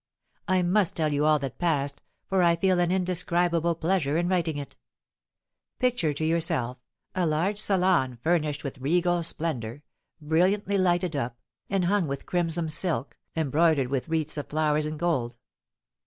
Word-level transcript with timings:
I 0.47 0.63
must 0.63 0.95
tell 0.97 1.13
you 1.13 1.25
all 1.25 1.37
that 1.37 1.59
passed, 1.59 2.01
for 2.27 2.41
I 2.41 2.55
feel 2.55 2.79
an 2.79 2.91
indescribable 2.91 3.75
pleasure 3.75 4.17
in 4.17 4.27
writing 4.27 4.57
it. 4.57 4.75
Picture 5.77 6.11
to 6.11 6.25
yourself 6.25 6.79
a 7.13 7.27
large 7.27 7.59
salon 7.59 8.17
furnished 8.23 8.63
with 8.63 8.79
regal 8.79 9.21
splendour, 9.21 9.83
brilliantly 10.19 10.79
lighted 10.79 11.15
up, 11.15 11.37
and 11.69 11.85
hung 11.85 12.07
with 12.07 12.25
crimson 12.25 12.67
silk, 12.67 13.19
embroidered 13.35 13.89
with 13.89 14.09
wreaths 14.09 14.37
of 14.37 14.47
flowers 14.47 14.87
in 14.87 14.97
gold. 14.97 15.37